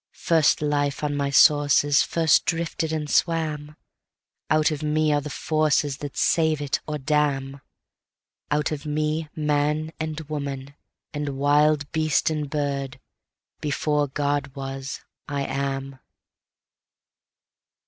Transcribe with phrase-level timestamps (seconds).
[0.23, 3.75] First life on my sourcesFirst drifted and swam;
[4.49, 7.61] Out of me are the forcesThat save it or damn;
[8.49, 10.73] Out of me man and woman,
[11.13, 12.99] and wild beast and bird;
[13.59, 15.99] before God was, I am.